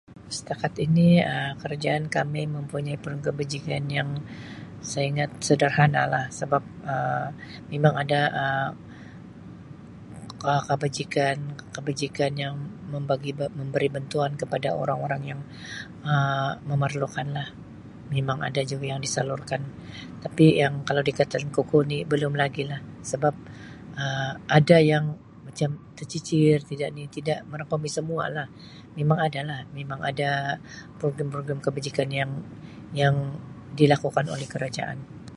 [0.37, 4.25] Setakat ini Um kerajaan kami mempunyai kebajikan yang Um
[4.91, 7.29] saya ingat sederhana lah sebab Um
[7.71, 8.71] memang ada Um
[10.69, 12.55] kebajikan-kebajikan yang
[12.93, 15.41] membagi memberi bantuan kepada orang-orang yang
[16.11, 17.47] Um memerlukan lah
[18.15, 19.61] memang ada juga yang disalurkan
[20.23, 23.33] tapi yang kalau dikatakan kukuh ni belum lagi lah sebab
[24.03, 25.05] Um ada yang
[25.47, 28.47] macam tecicir tidak di tidak merangkumi semua lah
[28.99, 30.29] memang ada lah memang ada
[30.99, 32.31] program-program kebajikan yang
[33.01, 33.15] yang
[33.79, 34.99] dilakukan oleh kerajaan.